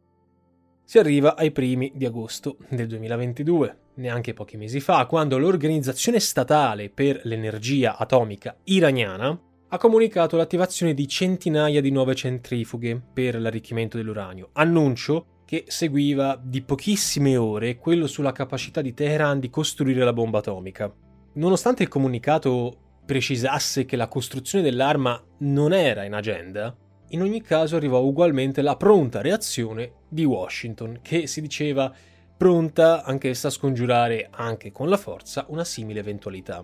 Si 0.83 0.99
arriva 0.99 1.35
ai 1.35 1.51
primi 1.51 1.91
di 1.95 2.05
agosto 2.05 2.57
del 2.69 2.87
2022, 2.87 3.77
neanche 3.95 4.33
pochi 4.33 4.57
mesi 4.57 4.79
fa, 4.79 5.05
quando 5.05 5.37
l'Organizzazione 5.37 6.19
Statale 6.19 6.89
per 6.89 7.21
l'Energia 7.23 7.97
Atomica 7.97 8.57
iraniana 8.65 9.39
ha 9.73 9.77
comunicato 9.77 10.37
l'attivazione 10.37 10.93
di 10.93 11.07
centinaia 11.07 11.81
di 11.81 11.89
nuove 11.89 12.13
centrifughe 12.13 13.01
per 13.11 13.41
l'arricchimento 13.41 13.97
dell'uranio, 13.97 14.49
annuncio 14.53 15.41
che 15.45 15.63
seguiva 15.65 16.39
di 16.39 16.61
pochissime 16.61 17.37
ore 17.37 17.77
quello 17.77 18.05
sulla 18.05 18.31
capacità 18.31 18.81
di 18.81 18.93
Teheran 18.93 19.39
di 19.39 19.49
costruire 19.49 20.03
la 20.03 20.13
bomba 20.13 20.37
atomica. 20.37 20.93
Nonostante 21.33 21.81
il 21.81 21.89
comunicato 21.89 22.99
precisasse 23.03 23.85
che 23.85 23.95
la 23.95 24.07
costruzione 24.07 24.63
dell'arma 24.63 25.19
non 25.39 25.73
era 25.73 26.03
in 26.03 26.13
agenda, 26.13 26.77
in 27.07 27.23
ogni 27.23 27.41
caso 27.41 27.75
arrivò 27.75 27.99
ugualmente 27.99 28.61
la 28.61 28.77
pronta 28.77 29.21
reazione 29.21 29.93
di 30.07 30.23
Washington, 30.23 30.99
che 31.01 31.25
si 31.25 31.41
diceva 31.41 31.91
pronta 32.37 33.03
anch'essa 33.03 33.47
a 33.47 33.51
scongiurare 33.51 34.27
anche 34.29 34.71
con 34.71 34.87
la 34.87 34.97
forza 34.97 35.45
una 35.49 35.63
simile 35.63 35.99
eventualità. 35.99 36.63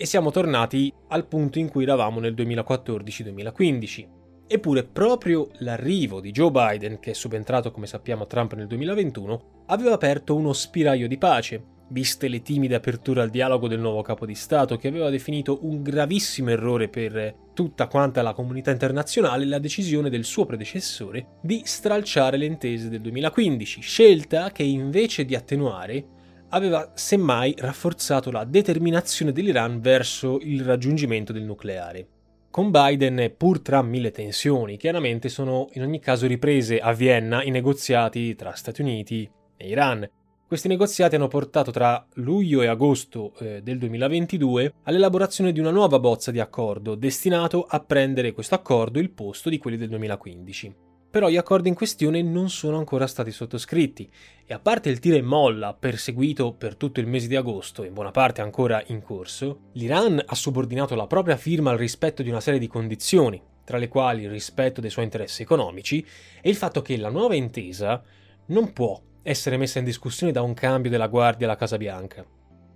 E 0.00 0.06
siamo 0.06 0.30
tornati 0.30 0.94
al 1.08 1.26
punto 1.26 1.58
in 1.58 1.68
cui 1.68 1.82
eravamo 1.82 2.20
nel 2.20 2.32
2014-2015. 2.34 4.06
Eppure 4.46 4.84
proprio 4.84 5.48
l'arrivo 5.58 6.20
di 6.20 6.30
Joe 6.30 6.52
Biden, 6.52 7.00
che 7.00 7.10
è 7.10 7.14
subentrato 7.14 7.72
come 7.72 7.88
sappiamo 7.88 8.22
a 8.22 8.26
Trump 8.26 8.54
nel 8.54 8.68
2021, 8.68 9.64
aveva 9.66 9.94
aperto 9.94 10.36
uno 10.36 10.52
spiraglio 10.52 11.08
di 11.08 11.18
pace, 11.18 11.64
viste 11.88 12.28
le 12.28 12.42
timide 12.42 12.76
aperture 12.76 13.22
al 13.22 13.30
dialogo 13.30 13.66
del 13.66 13.80
nuovo 13.80 14.02
capo 14.02 14.24
di 14.24 14.36
Stato 14.36 14.76
che 14.76 14.86
aveva 14.86 15.10
definito 15.10 15.58
un 15.62 15.82
gravissimo 15.82 16.50
errore 16.50 16.88
per 16.88 17.34
tutta 17.52 17.88
quanta 17.88 18.22
la 18.22 18.34
comunità 18.34 18.70
internazionale 18.70 19.46
la 19.46 19.58
decisione 19.58 20.10
del 20.10 20.24
suo 20.24 20.46
predecessore 20.46 21.38
di 21.42 21.62
stralciare 21.64 22.36
le 22.36 22.46
intese 22.46 22.88
del 22.88 23.00
2015, 23.00 23.80
scelta 23.80 24.52
che 24.52 24.62
invece 24.62 25.24
di 25.24 25.34
attenuare 25.34 26.17
aveva 26.50 26.92
semmai 26.94 27.54
rafforzato 27.58 28.30
la 28.30 28.44
determinazione 28.44 29.32
dell'Iran 29.32 29.80
verso 29.80 30.38
il 30.40 30.64
raggiungimento 30.64 31.32
del 31.32 31.42
nucleare. 31.42 32.06
Con 32.50 32.70
Biden, 32.70 33.34
pur 33.36 33.60
tra 33.60 33.82
mille 33.82 34.10
tensioni, 34.10 34.76
chiaramente 34.76 35.28
sono 35.28 35.68
in 35.72 35.82
ogni 35.82 36.00
caso 36.00 36.26
riprese 36.26 36.80
a 36.80 36.92
Vienna 36.92 37.42
i 37.42 37.50
negoziati 37.50 38.34
tra 38.34 38.54
Stati 38.54 38.80
Uniti 38.80 39.30
e 39.56 39.68
Iran. 39.68 40.08
Questi 40.46 40.66
negoziati 40.66 41.14
hanno 41.14 41.28
portato 41.28 41.70
tra 41.70 42.04
luglio 42.14 42.62
e 42.62 42.66
agosto 42.66 43.34
eh, 43.38 43.60
del 43.62 43.76
2022 43.76 44.74
all'elaborazione 44.84 45.52
di 45.52 45.60
una 45.60 45.70
nuova 45.70 45.98
bozza 45.98 46.30
di 46.30 46.40
accordo, 46.40 46.94
destinato 46.94 47.64
a 47.68 47.80
prendere 47.80 48.32
questo 48.32 48.54
accordo 48.54 48.98
il 48.98 49.10
posto 49.10 49.50
di 49.50 49.58
quelli 49.58 49.76
del 49.76 49.90
2015 49.90 50.86
però 51.10 51.28
gli 51.28 51.36
accordi 51.36 51.68
in 51.68 51.74
questione 51.74 52.22
non 52.22 52.50
sono 52.50 52.76
ancora 52.76 53.06
stati 53.06 53.30
sottoscritti 53.30 54.10
e 54.44 54.54
a 54.54 54.58
parte 54.58 54.90
il 54.90 54.98
tira 54.98 55.16
e 55.16 55.22
molla 55.22 55.74
perseguito 55.74 56.52
per 56.52 56.76
tutto 56.76 57.00
il 57.00 57.06
mese 57.06 57.28
di 57.28 57.36
agosto 57.36 57.82
e 57.82 57.86
in 57.86 57.94
buona 57.94 58.10
parte 58.10 58.40
ancora 58.40 58.82
in 58.86 59.02
corso, 59.02 59.60
l'Iran 59.72 60.22
ha 60.24 60.34
subordinato 60.34 60.94
la 60.94 61.06
propria 61.06 61.36
firma 61.36 61.70
al 61.70 61.78
rispetto 61.78 62.22
di 62.22 62.30
una 62.30 62.40
serie 62.40 62.60
di 62.60 62.66
condizioni, 62.66 63.40
tra 63.64 63.78
le 63.78 63.88
quali 63.88 64.22
il 64.22 64.30
rispetto 64.30 64.80
dei 64.80 64.90
suoi 64.90 65.04
interessi 65.04 65.42
economici 65.42 66.04
e 66.40 66.48
il 66.50 66.56
fatto 66.56 66.82
che 66.82 66.96
la 66.96 67.10
nuova 67.10 67.34
intesa 67.34 68.02
non 68.46 68.72
può 68.72 69.00
essere 69.22 69.56
messa 69.56 69.78
in 69.78 69.84
discussione 69.84 70.32
da 70.32 70.42
un 70.42 70.54
cambio 70.54 70.90
della 70.90 71.08
guardia 71.08 71.46
alla 71.46 71.56
Casa 71.56 71.76
Bianca. 71.76 72.24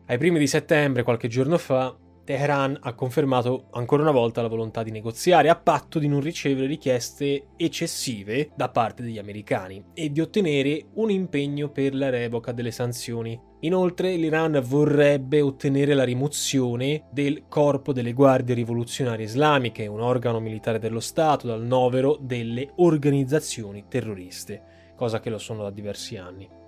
Ai 0.06 0.18
primi 0.18 0.38
di 0.38 0.46
settembre, 0.46 1.02
qualche 1.02 1.28
giorno 1.28 1.56
fa, 1.56 1.96
Teheran 2.32 2.78
ha 2.80 2.94
confermato 2.94 3.66
ancora 3.72 4.00
una 4.00 4.10
volta 4.10 4.40
la 4.40 4.48
volontà 4.48 4.82
di 4.82 4.90
negoziare 4.90 5.50
a 5.50 5.54
patto 5.54 5.98
di 5.98 6.08
non 6.08 6.20
ricevere 6.20 6.66
richieste 6.66 7.48
eccessive 7.58 8.52
da 8.56 8.70
parte 8.70 9.02
degli 9.02 9.18
americani 9.18 9.84
e 9.92 10.10
di 10.10 10.18
ottenere 10.18 10.86
un 10.94 11.10
impegno 11.10 11.68
per 11.68 11.94
la 11.94 12.08
revoca 12.08 12.52
delle 12.52 12.70
sanzioni. 12.70 13.38
Inoltre 13.60 14.16
l'Iran 14.16 14.62
vorrebbe 14.64 15.42
ottenere 15.42 15.92
la 15.92 16.04
rimozione 16.04 17.04
del 17.10 17.44
Corpo 17.48 17.92
delle 17.92 18.14
Guardie 18.14 18.54
Rivoluzionarie 18.54 19.26
Islamiche, 19.26 19.86
un 19.86 20.00
organo 20.00 20.40
militare 20.40 20.78
dello 20.78 21.00
Stato, 21.00 21.46
dal 21.46 21.62
novero 21.62 22.16
delle 22.18 22.70
organizzazioni 22.76 23.84
terroriste, 23.88 24.62
cosa 24.96 25.20
che 25.20 25.28
lo 25.28 25.38
sono 25.38 25.64
da 25.64 25.70
diversi 25.70 26.16
anni 26.16 26.60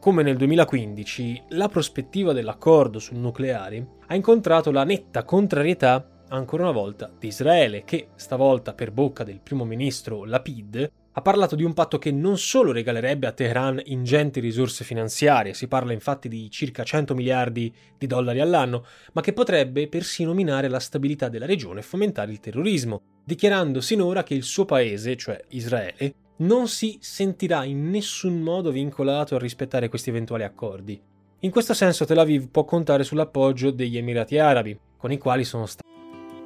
come 0.00 0.22
nel 0.22 0.36
2015, 0.36 1.44
la 1.50 1.68
prospettiva 1.68 2.32
dell'accordo 2.32 2.98
sul 2.98 3.18
nucleare 3.18 3.86
ha 4.06 4.14
incontrato 4.14 4.70
la 4.70 4.84
netta 4.84 5.24
contrarietà 5.24 6.24
ancora 6.28 6.64
una 6.64 6.72
volta 6.72 7.10
di 7.18 7.28
Israele, 7.28 7.84
che 7.84 8.08
stavolta 8.16 8.74
per 8.74 8.92
bocca 8.92 9.24
del 9.24 9.40
primo 9.40 9.64
ministro 9.64 10.24
Lapid 10.24 10.90
ha 11.18 11.22
parlato 11.22 11.56
di 11.56 11.62
un 11.62 11.72
patto 11.72 11.98
che 11.98 12.12
non 12.12 12.36
solo 12.36 12.72
regalerebbe 12.72 13.26
a 13.26 13.32
Teheran 13.32 13.80
ingenti 13.86 14.38
risorse 14.38 14.84
finanziarie, 14.84 15.54
si 15.54 15.66
parla 15.66 15.94
infatti 15.94 16.28
di 16.28 16.50
circa 16.50 16.84
100 16.84 17.14
miliardi 17.14 17.74
di 17.96 18.06
dollari 18.06 18.40
all'anno, 18.40 18.84
ma 19.14 19.22
che 19.22 19.32
potrebbe 19.32 19.88
persino 19.88 20.34
minare 20.34 20.68
la 20.68 20.78
stabilità 20.78 21.30
della 21.30 21.46
regione 21.46 21.80
e 21.80 21.84
fomentare 21.84 22.32
il 22.32 22.40
terrorismo, 22.40 23.00
dichiarando 23.24 23.80
sinora 23.80 24.22
che 24.22 24.34
il 24.34 24.42
suo 24.42 24.66
paese, 24.66 25.16
cioè 25.16 25.42
Israele, 25.48 26.14
non 26.38 26.68
si 26.68 26.98
sentirà 27.00 27.64
in 27.64 27.88
nessun 27.90 28.40
modo 28.40 28.70
vincolato 28.70 29.34
a 29.34 29.38
rispettare 29.38 29.88
questi 29.88 30.10
eventuali 30.10 30.42
accordi. 30.42 31.00
In 31.40 31.50
questo 31.50 31.74
senso 31.74 32.04
Tel 32.04 32.18
Aviv 32.18 32.48
può 32.48 32.64
contare 32.64 33.04
sull'appoggio 33.04 33.70
degli 33.70 33.96
Emirati 33.96 34.38
Arabi, 34.38 34.78
con 34.96 35.12
i 35.12 35.18
quali 35.18 35.44
sono 35.44 35.66
stati. 35.66 35.88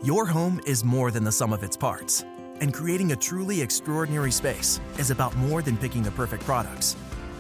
Your 0.03 0.31
home 0.31 0.61
is 0.65 0.83
more 0.83 1.11
than 1.11 1.25
the 1.25 1.31
sum 1.31 1.53
of 1.53 1.63
its 1.63 1.77
parts, 1.77 2.25
and 2.61 2.73
creating 2.73 3.13
a 3.13 3.17
truly 3.17 3.61
extraordinary 3.61 4.31
space 4.31 4.81
is 4.97 5.11
about 5.11 5.35
more 5.37 5.63
than 5.63 5.77
picking 5.77 6.03
the 6.03 6.11
perfect 6.11 6.45
products. 6.45 6.97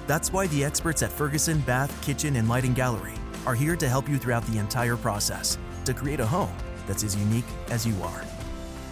That's 0.06 0.32
why 0.32 0.46
the 0.48 0.64
experts 0.64 1.02
at 1.02 1.10
Ferguson 1.10 1.60
Bath, 1.60 1.90
Kitchen, 2.02 2.36
and 2.36 2.48
Lighting 2.48 2.74
Gallery 2.74 3.14
are 3.46 3.54
here 3.54 3.76
to 3.76 3.88
help 3.88 4.08
you 4.08 4.18
throughout 4.18 4.44
the 4.46 4.58
entire 4.58 4.96
process 4.96 5.58
to 5.84 5.94
create 5.94 6.20
a 6.20 6.26
home 6.26 6.54
that's 6.86 7.04
as 7.04 7.16
unique 7.16 7.48
as 7.70 7.86
you 7.86 7.94
are. 8.02 8.24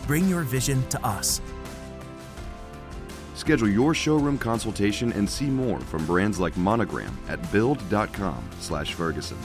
Bring 0.07 0.29
your 0.29 0.43
vision 0.43 0.87
to 0.89 1.05
us 1.05 1.41
Schedule 3.39 3.69
your 3.69 3.95
showroom 3.95 4.37
consultation 4.37 5.13
and 5.13 5.31
see 5.31 5.47
more 5.47 5.79
from 5.79 6.05
brands 6.07 6.41
like 6.41 6.57
Monogram 6.57 7.17
at 7.29 7.39
build.com/ferguson. 7.53 9.37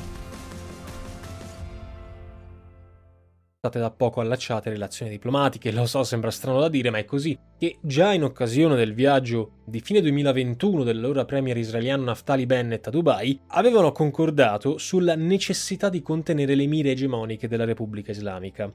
state 3.66 3.80
da 3.80 3.92
poco 3.92 4.20
allacciate 4.20 4.70
relazioni 4.70 5.10
diplomatiche, 5.10 5.72
lo 5.72 5.86
so 5.86 6.04
sembra 6.04 6.32
strano 6.32 6.60
da 6.60 6.68
dire 6.68 6.90
ma 6.90 6.98
è 6.98 7.06
così, 7.06 7.38
che 7.58 7.78
già 7.80 8.12
in 8.12 8.24
occasione 8.24 8.76
del 8.76 8.94
viaggio 8.94 9.60
di 9.64 9.80
fine 9.80 10.02
2021 10.02 10.84
dell'allora 10.84 11.24
premier 11.24 11.56
israeliano 11.56 12.04
Naftali 12.04 12.46
Bennett 12.46 12.88
a 12.88 12.90
Dubai 12.90 13.40
avevano 13.48 13.94
concordato 13.94 14.78
sulla 14.78 15.16
necessità 15.16 15.88
di 15.88 16.02
contenere 16.02 16.56
le 16.56 16.66
mire 16.66 16.92
egemoniche 16.92 17.48
della 17.48 17.64
Repubblica 17.64 18.12
Islamica. 18.12 18.70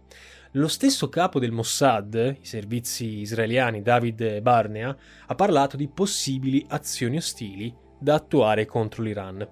Lo 0.53 0.69
stesso 0.69 1.11
capo 1.11 1.39
del 1.39 1.53
Mossad, 1.53 2.37
i 2.41 2.47
servizi 2.47 3.19
israeliani 3.19 3.83
David 3.83 4.41
Barnea, 4.41 4.97
ha 5.27 5.35
parlato 5.35 5.77
di 5.77 5.89
possibili 5.89 6.65
azioni 6.69 7.19
ostili 7.19 7.75
da 7.99 8.15
attuare 8.15 8.65
contro 8.65 9.03
l'Iran. 9.03 9.47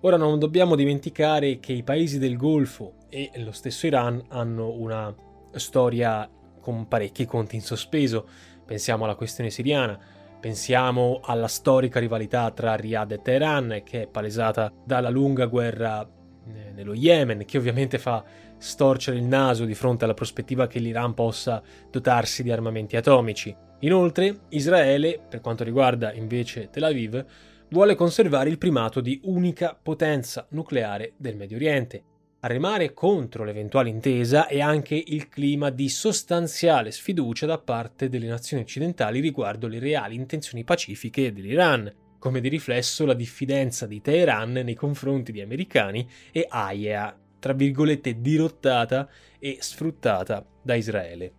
Ora 0.00 0.16
non 0.16 0.38
dobbiamo 0.38 0.74
dimenticare 0.74 1.60
che 1.60 1.74
i 1.74 1.82
paesi 1.82 2.18
del 2.18 2.38
Golfo 2.38 2.94
e 3.10 3.30
lo 3.36 3.52
stesso 3.52 3.86
Iran 3.86 4.24
hanno 4.28 4.70
una 4.70 5.14
storia 5.52 6.28
con 6.60 6.88
parecchi 6.88 7.26
conti 7.26 7.56
in 7.56 7.62
sospeso. 7.62 8.26
Pensiamo 8.64 9.04
alla 9.04 9.16
questione 9.16 9.50
siriana, 9.50 9.98
pensiamo 10.40 11.20
alla 11.22 11.46
storica 11.46 12.00
rivalità 12.00 12.50
tra 12.52 12.74
Riyadh 12.74 13.12
e 13.12 13.20
Teheran 13.20 13.82
che 13.84 14.02
è 14.02 14.06
palesata 14.06 14.72
dalla 14.82 15.10
lunga 15.10 15.44
guerra 15.44 16.00
eh, 16.02 16.72
nello 16.72 16.94
Yemen, 16.94 17.44
che 17.44 17.58
ovviamente 17.58 17.98
fa 17.98 18.24
storcere 18.62 19.16
il 19.16 19.24
naso 19.24 19.64
di 19.64 19.74
fronte 19.74 20.04
alla 20.04 20.14
prospettiva 20.14 20.66
che 20.66 20.78
l'Iran 20.78 21.14
possa 21.14 21.62
dotarsi 21.90 22.42
di 22.42 22.50
armamenti 22.50 22.96
atomici. 22.96 23.54
Inoltre, 23.80 24.42
Israele, 24.50 25.20
per 25.28 25.40
quanto 25.40 25.64
riguarda 25.64 26.12
invece 26.12 26.70
Tel 26.70 26.84
Aviv, 26.84 27.24
vuole 27.68 27.94
conservare 27.94 28.48
il 28.48 28.58
primato 28.58 29.00
di 29.00 29.20
unica 29.24 29.78
potenza 29.80 30.46
nucleare 30.50 31.14
del 31.16 31.36
Medio 31.36 31.56
Oriente 31.56 32.04
a 32.44 32.48
remare 32.48 32.92
contro 32.92 33.44
l'eventuale 33.44 33.88
intesa 33.88 34.48
è 34.48 34.60
anche 34.60 35.00
il 35.00 35.28
clima 35.28 35.70
di 35.70 35.88
sostanziale 35.88 36.90
sfiducia 36.90 37.46
da 37.46 37.58
parte 37.58 38.08
delle 38.08 38.26
nazioni 38.26 38.64
occidentali 38.64 39.20
riguardo 39.20 39.68
le 39.68 39.78
reali 39.78 40.16
intenzioni 40.16 40.64
pacifiche 40.64 41.32
dell'Iran, 41.32 41.88
come 42.18 42.40
di 42.40 42.48
riflesso 42.48 43.06
la 43.06 43.14
diffidenza 43.14 43.86
di 43.86 44.00
Teheran 44.00 44.50
nei 44.54 44.74
confronti 44.74 45.30
di 45.30 45.40
americani 45.40 46.04
e 46.32 46.44
AIEA, 46.48 47.16
tra 47.42 47.54
virgolette 47.54 48.20
dirottata 48.20 49.08
e 49.40 49.56
sfruttata 49.58 50.46
da 50.62 50.76
Israele. 50.76 51.32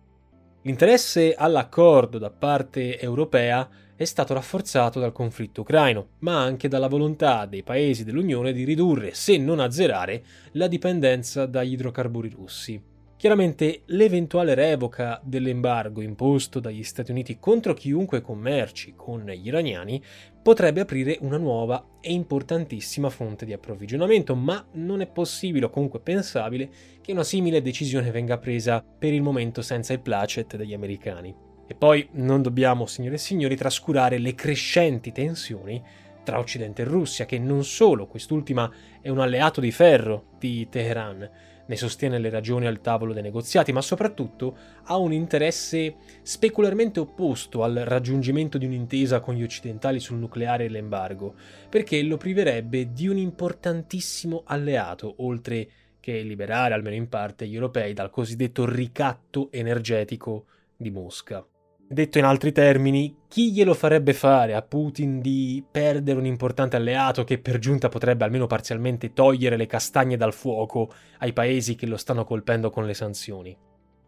L'interesse 0.60 1.32
all'accordo 1.34 2.18
da 2.18 2.28
parte 2.28 3.00
europea 3.00 3.66
è 3.96 4.04
stato 4.04 4.34
rafforzato 4.34 5.00
dal 5.00 5.12
conflitto 5.12 5.62
ucraino, 5.62 6.08
ma 6.18 6.42
anche 6.42 6.68
dalla 6.68 6.88
volontà 6.88 7.46
dei 7.46 7.62
paesi 7.62 8.04
dell'Unione 8.04 8.52
di 8.52 8.64
ridurre, 8.64 9.14
se 9.14 9.38
non 9.38 9.60
azzerare, 9.60 10.22
la 10.52 10.66
dipendenza 10.66 11.46
dagli 11.46 11.72
idrocarburi 11.72 12.28
russi. 12.28 12.78
Chiaramente 13.24 13.84
l'eventuale 13.86 14.52
revoca 14.52 15.18
dell'embargo 15.24 16.02
imposto 16.02 16.60
dagli 16.60 16.82
Stati 16.82 17.10
Uniti 17.10 17.38
contro 17.38 17.72
chiunque 17.72 18.20
commerci 18.20 18.92
con 18.94 19.24
gli 19.24 19.46
iraniani 19.46 20.04
potrebbe 20.42 20.82
aprire 20.82 21.16
una 21.22 21.38
nuova 21.38 21.82
e 22.02 22.12
importantissima 22.12 23.08
fonte 23.08 23.46
di 23.46 23.54
approvvigionamento, 23.54 24.34
ma 24.34 24.62
non 24.72 25.00
è 25.00 25.06
possibile 25.06 25.64
o 25.64 25.70
comunque 25.70 26.00
pensabile 26.00 26.68
che 27.00 27.12
una 27.12 27.24
simile 27.24 27.62
decisione 27.62 28.10
venga 28.10 28.36
presa 28.36 28.82
per 28.82 29.14
il 29.14 29.22
momento 29.22 29.62
senza 29.62 29.94
il 29.94 30.00
placet 30.00 30.56
degli 30.56 30.74
americani. 30.74 31.34
E 31.66 31.74
poi 31.74 32.06
non 32.12 32.42
dobbiamo, 32.42 32.84
signore 32.84 33.14
e 33.14 33.20
signori, 33.20 33.56
trascurare 33.56 34.18
le 34.18 34.34
crescenti 34.34 35.12
tensioni 35.12 35.82
tra 36.24 36.38
Occidente 36.38 36.82
e 36.82 36.84
Russia, 36.84 37.24
che 37.24 37.38
non 37.38 37.64
solo 37.64 38.06
quest'ultima 38.06 38.70
è 39.00 39.08
un 39.08 39.20
alleato 39.20 39.62
di 39.62 39.70
ferro 39.70 40.26
di 40.38 40.68
Teheran, 40.68 41.30
ne 41.66 41.76
sostiene 41.76 42.18
le 42.18 42.30
ragioni 42.30 42.66
al 42.66 42.80
tavolo 42.80 43.12
dei 43.12 43.22
negoziati, 43.22 43.72
ma 43.72 43.80
soprattutto 43.80 44.56
ha 44.84 44.96
un 44.96 45.12
interesse 45.12 45.96
specularmente 46.22 47.00
opposto 47.00 47.62
al 47.62 47.74
raggiungimento 47.74 48.58
di 48.58 48.66
un'intesa 48.66 49.20
con 49.20 49.34
gli 49.34 49.42
occidentali 49.42 50.00
sul 50.00 50.18
nucleare 50.18 50.64
e 50.64 50.68
l'embargo, 50.68 51.34
perché 51.68 52.02
lo 52.02 52.16
priverebbe 52.16 52.92
di 52.92 53.08
un 53.08 53.18
importantissimo 53.18 54.42
alleato, 54.44 55.14
oltre 55.18 55.68
che 56.00 56.20
liberare 56.20 56.74
almeno 56.74 56.96
in 56.96 57.08
parte 57.08 57.46
gli 57.46 57.54
europei 57.54 57.94
dal 57.94 58.10
cosiddetto 58.10 58.66
ricatto 58.66 59.50
energetico 59.50 60.46
di 60.76 60.90
Mosca. 60.90 61.46
Detto 61.94 62.18
in 62.18 62.24
altri 62.24 62.50
termini, 62.50 63.18
chi 63.28 63.52
glielo 63.52 63.72
farebbe 63.72 64.14
fare 64.14 64.54
a 64.54 64.62
Putin 64.62 65.20
di 65.20 65.64
perdere 65.70 66.18
un 66.18 66.26
importante 66.26 66.74
alleato 66.74 67.22
che 67.22 67.38
per 67.38 67.60
giunta 67.60 67.88
potrebbe 67.88 68.24
almeno 68.24 68.48
parzialmente 68.48 69.12
togliere 69.12 69.56
le 69.56 69.66
castagne 69.66 70.16
dal 70.16 70.32
fuoco 70.32 70.92
ai 71.18 71.32
paesi 71.32 71.76
che 71.76 71.86
lo 71.86 71.96
stanno 71.96 72.24
colpendo 72.24 72.70
con 72.70 72.84
le 72.84 72.94
sanzioni? 72.94 73.56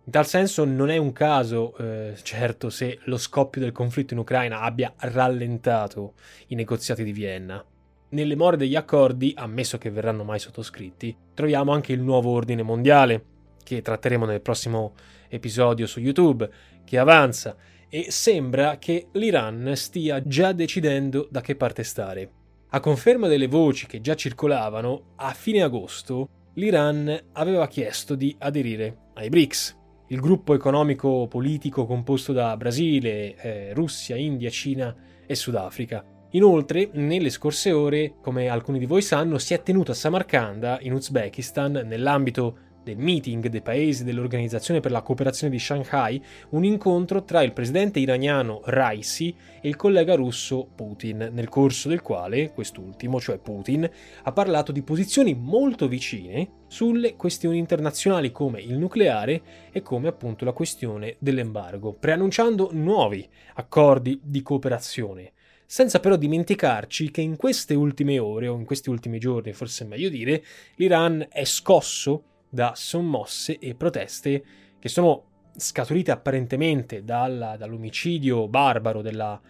In 0.02 0.10
tal 0.10 0.26
senso 0.26 0.64
non 0.64 0.90
è 0.90 0.96
un 0.96 1.12
caso, 1.12 1.76
eh, 1.76 2.14
certo, 2.22 2.70
se 2.70 2.98
lo 3.04 3.16
scoppio 3.16 3.60
del 3.60 3.70
conflitto 3.70 4.14
in 4.14 4.18
Ucraina 4.18 4.62
abbia 4.62 4.92
rallentato 4.96 6.14
i 6.48 6.56
negoziati 6.56 7.04
di 7.04 7.12
Vienna. 7.12 7.64
Nelle 8.08 8.34
more 8.34 8.56
degli 8.56 8.74
accordi, 8.74 9.32
ammesso 9.36 9.78
che 9.78 9.92
verranno 9.92 10.24
mai 10.24 10.40
sottoscritti, 10.40 11.16
troviamo 11.34 11.70
anche 11.70 11.92
il 11.92 12.00
nuovo 12.00 12.30
ordine 12.30 12.64
mondiale, 12.64 13.24
che 13.62 13.80
tratteremo 13.80 14.24
nel 14.24 14.40
prossimo 14.40 14.94
episodio 15.28 15.86
su 15.86 16.00
YouTube, 16.00 16.50
che 16.84 16.98
avanza 16.98 17.56
e 17.88 18.10
sembra 18.10 18.78
che 18.78 19.08
l'Iran 19.12 19.72
stia 19.74 20.22
già 20.22 20.52
decidendo 20.52 21.28
da 21.30 21.40
che 21.40 21.56
parte 21.56 21.82
stare. 21.82 22.30
A 22.70 22.80
conferma 22.80 23.28
delle 23.28 23.46
voci 23.46 23.86
che 23.86 24.00
già 24.00 24.14
circolavano, 24.14 25.14
a 25.16 25.32
fine 25.32 25.62
agosto 25.62 26.28
l'Iran 26.54 27.18
aveva 27.32 27.68
chiesto 27.68 28.14
di 28.14 28.34
aderire 28.38 29.10
ai 29.14 29.28
BRICS, 29.28 29.76
il 30.08 30.20
gruppo 30.20 30.54
economico-politico 30.54 31.86
composto 31.86 32.32
da 32.32 32.56
Brasile, 32.56 33.34
eh, 33.36 33.74
Russia, 33.74 34.16
India, 34.16 34.50
Cina 34.50 34.94
e 35.26 35.34
Sudafrica. 35.34 36.04
Inoltre, 36.30 36.90
nelle 36.92 37.30
scorse 37.30 37.72
ore, 37.72 38.14
come 38.20 38.48
alcuni 38.48 38.78
di 38.78 38.86
voi 38.86 39.02
sanno, 39.02 39.38
si 39.38 39.54
è 39.54 39.62
tenuto 39.62 39.92
a 39.92 39.94
Samarkanda, 39.94 40.78
in 40.82 40.92
Uzbekistan, 40.92 41.82
nell'ambito 41.86 42.58
del 42.86 42.98
meeting 42.98 43.48
dei 43.48 43.62
paesi 43.62 44.04
dell'Organizzazione 44.04 44.78
per 44.78 44.92
la 44.92 45.02
cooperazione 45.02 45.52
di 45.52 45.58
Shanghai 45.58 46.22
un 46.50 46.62
incontro 46.62 47.24
tra 47.24 47.42
il 47.42 47.52
presidente 47.52 47.98
iraniano 47.98 48.60
Raisi 48.66 49.34
e 49.60 49.68
il 49.68 49.74
collega 49.74 50.14
russo 50.14 50.68
Putin, 50.72 51.30
nel 51.32 51.48
corso 51.48 51.88
del 51.88 52.00
quale 52.00 52.52
quest'ultimo, 52.52 53.18
cioè 53.18 53.38
Putin, 53.38 53.90
ha 54.22 54.30
parlato 54.30 54.70
di 54.70 54.82
posizioni 54.82 55.34
molto 55.34 55.88
vicine 55.88 56.64
sulle 56.68 57.16
questioni 57.16 57.58
internazionali 57.58 58.30
come 58.30 58.60
il 58.60 58.78
nucleare 58.78 59.42
e 59.72 59.82
come 59.82 60.06
appunto 60.06 60.44
la 60.44 60.52
questione 60.52 61.16
dell'embargo, 61.18 61.92
preannunciando 61.92 62.70
nuovi 62.72 63.28
accordi 63.54 64.20
di 64.22 64.42
cooperazione. 64.42 65.32
Senza 65.66 65.98
però 65.98 66.14
dimenticarci 66.14 67.10
che 67.10 67.20
in 67.20 67.34
queste 67.34 67.74
ultime 67.74 68.20
ore, 68.20 68.46
o 68.46 68.56
in 68.56 68.64
questi 68.64 68.90
ultimi 68.90 69.18
giorni, 69.18 69.52
forse 69.52 69.84
è 69.84 69.88
meglio 69.88 70.08
dire, 70.08 70.44
l'Iran 70.76 71.26
è 71.28 71.44
scosso 71.44 72.22
da 72.56 72.72
sommosse 72.74 73.58
e 73.58 73.74
proteste 73.74 74.44
che 74.78 74.88
sono 74.88 75.24
scaturite 75.54 76.10
apparentemente 76.10 77.04
dalla, 77.04 77.56
dall'omicidio 77.56 78.48
barbaro 78.48 79.02
della 79.02 79.40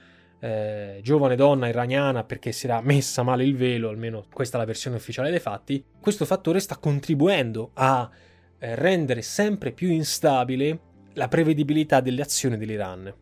eh, 0.40 0.98
giovane 1.02 1.36
donna 1.36 1.68
iraniana 1.68 2.24
perché 2.24 2.50
si 2.50 2.66
era 2.66 2.80
messa 2.82 3.22
male 3.22 3.44
il 3.44 3.56
velo, 3.56 3.88
almeno 3.88 4.24
questa 4.32 4.56
è 4.56 4.60
la 4.60 4.66
versione 4.66 4.96
ufficiale 4.96 5.30
dei 5.30 5.38
fatti, 5.38 5.82
questo 6.00 6.24
fattore 6.24 6.58
sta 6.58 6.76
contribuendo 6.76 7.70
a 7.74 8.10
eh, 8.58 8.74
rendere 8.74 9.22
sempre 9.22 9.70
più 9.70 9.88
instabile 9.88 10.80
la 11.14 11.28
prevedibilità 11.28 12.00
delle 12.00 12.22
azioni 12.22 12.58
dell'Iran. 12.58 13.14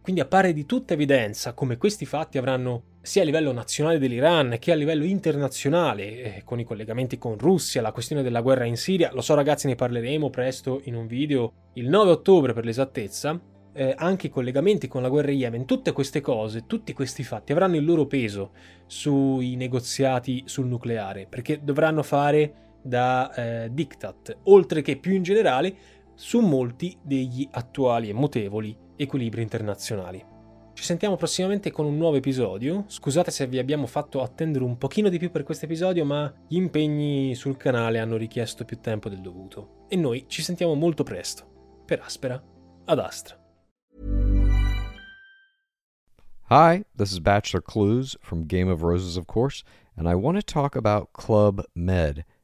Quindi 0.00 0.20
appare 0.20 0.52
di 0.52 0.66
tutta 0.66 0.94
evidenza 0.94 1.52
come 1.52 1.76
questi 1.76 2.06
fatti 2.06 2.38
avranno 2.38 2.82
sia 3.02 3.22
a 3.22 3.24
livello 3.24 3.50
nazionale 3.50 3.98
dell'Iran 3.98 4.56
che 4.60 4.70
a 4.70 4.76
livello 4.76 5.04
internazionale, 5.04 6.36
eh, 6.36 6.42
con 6.44 6.60
i 6.60 6.64
collegamenti 6.64 7.18
con 7.18 7.36
Russia, 7.36 7.82
la 7.82 7.90
questione 7.90 8.22
della 8.22 8.40
guerra 8.40 8.64
in 8.64 8.76
Siria, 8.76 9.10
lo 9.12 9.20
so 9.20 9.34
ragazzi 9.34 9.66
ne 9.66 9.74
parleremo 9.74 10.30
presto 10.30 10.80
in 10.84 10.94
un 10.94 11.08
video 11.08 11.52
il 11.74 11.88
9 11.88 12.12
ottobre 12.12 12.52
per 12.52 12.64
l'esattezza, 12.64 13.38
eh, 13.72 13.94
anche 13.96 14.28
i 14.28 14.30
collegamenti 14.30 14.86
con 14.86 15.02
la 15.02 15.08
guerra 15.08 15.32
in 15.32 15.38
Yemen, 15.38 15.64
tutte 15.66 15.90
queste 15.90 16.20
cose, 16.20 16.66
tutti 16.66 16.92
questi 16.92 17.24
fatti 17.24 17.50
avranno 17.50 17.74
il 17.74 17.84
loro 17.84 18.06
peso 18.06 18.52
sui 18.86 19.56
negoziati 19.56 20.44
sul 20.46 20.66
nucleare, 20.66 21.26
perché 21.28 21.58
dovranno 21.60 22.04
fare 22.04 22.54
da 22.82 23.34
eh, 23.34 23.68
diktat, 23.72 24.38
oltre 24.44 24.80
che 24.80 24.96
più 24.96 25.12
in 25.12 25.24
generale 25.24 25.74
su 26.14 26.38
molti 26.38 26.96
degli 27.02 27.48
attuali 27.50 28.10
e 28.10 28.12
mutevoli 28.12 28.76
equilibri 28.94 29.42
internazionali. 29.42 30.31
Ci 30.82 30.88
sentiamo 30.88 31.14
prossimamente 31.14 31.70
con 31.70 31.86
un 31.86 31.96
nuovo 31.96 32.16
episodio. 32.16 32.82
Scusate 32.88 33.30
se 33.30 33.46
vi 33.46 33.60
abbiamo 33.60 33.86
fatto 33.86 34.20
attendere 34.20 34.64
un 34.64 34.78
pochino 34.78 35.08
di 35.08 35.16
più 35.16 35.30
per 35.30 35.44
questo 35.44 35.66
episodio, 35.66 36.04
ma 36.04 36.34
gli 36.48 36.56
impegni 36.56 37.36
sul 37.36 37.56
canale 37.56 38.00
hanno 38.00 38.16
richiesto 38.16 38.64
più 38.64 38.80
tempo 38.80 39.08
del 39.08 39.20
dovuto. 39.20 39.84
E 39.86 39.94
noi 39.94 40.24
ci 40.26 40.42
sentiamo 40.42 40.74
molto 40.74 41.04
presto. 41.04 41.84
Per 41.86 42.00
Aspera, 42.00 42.42
ad 42.86 42.98
Astra. 42.98 43.38
Hi, 46.50 46.84
this 46.96 47.12
is 47.12 47.20
Bachelor 47.20 47.62
Clues 47.62 48.18
from 48.20 48.44
Game 48.46 48.68
of 48.68 48.82
Roses, 48.82 49.16
of 49.16 49.26
course, 49.26 49.62
and 49.94 50.08
I 50.08 50.14
want 50.14 50.36
to 50.36 50.42
talk 50.42 50.74
about 50.74 51.10
Club 51.12 51.64
Med. 51.76 52.24